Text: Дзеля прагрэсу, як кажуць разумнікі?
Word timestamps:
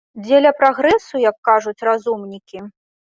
Дзеля 0.27 0.51
прагрэсу, 0.61 1.15
як 1.29 1.37
кажуць 1.49 1.85
разумнікі? 1.89 2.59